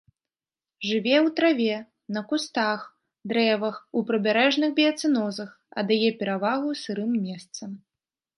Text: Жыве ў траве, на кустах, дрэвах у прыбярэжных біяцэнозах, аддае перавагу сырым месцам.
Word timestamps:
Жыве 0.91 1.11
ў 1.17 1.27
траве, 1.39 1.75
на 2.17 2.23
кустах, 2.31 2.87
дрэвах 3.33 3.75
у 4.01 4.03
прыбярэжных 4.09 4.69
біяцэнозах, 4.81 5.49
аддае 5.83 6.09
перавагу 6.25 6.69
сырым 6.83 7.11
месцам. 7.29 7.69